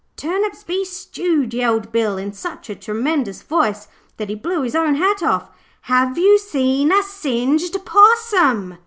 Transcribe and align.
'Turnips 0.15 0.63
be 0.63 0.83
stewed,' 0.83 1.53
yelled 1.53 1.91
Bill 1.91 2.17
in 2.17 2.33
such 2.33 2.71
a 2.71 2.75
tremendous 2.75 3.43
voice 3.43 3.87
that 4.17 4.29
he 4.29 4.33
blew 4.35 4.63
his 4.63 4.75
own 4.75 4.95
hat 4.95 5.21
off. 5.21 5.51
'HAVE 5.83 6.17
YOU 6.17 6.39
SEEN 6.39 6.91
A 6.91 7.03
SINGED 7.03 7.85
POSSUM?' 7.85 8.79